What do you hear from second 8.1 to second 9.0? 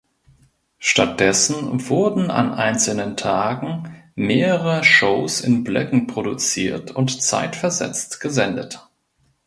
gesendet.